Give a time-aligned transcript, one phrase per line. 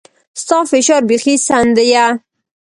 [0.41, 2.05] ستا فشار بيخي سم ديه.